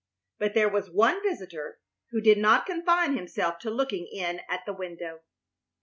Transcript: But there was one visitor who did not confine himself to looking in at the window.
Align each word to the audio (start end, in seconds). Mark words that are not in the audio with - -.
But 0.39 0.55
there 0.55 0.67
was 0.67 0.89
one 0.89 1.21
visitor 1.21 1.77
who 2.09 2.21
did 2.21 2.39
not 2.39 2.65
confine 2.65 3.15
himself 3.15 3.59
to 3.59 3.69
looking 3.69 4.07
in 4.11 4.41
at 4.49 4.65
the 4.65 4.73
window. 4.73 5.19